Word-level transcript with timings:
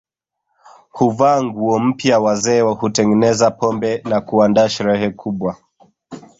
Huvaa 0.91 1.43
nguo 1.43 1.79
mpya 1.79 2.19
wazee 2.19 2.59
hutengeneza 2.61 3.51
pombe 3.51 3.97
na 4.05 4.21
kuandaa 4.21 4.69
sherehe 4.69 5.09
kubwa 5.09 5.57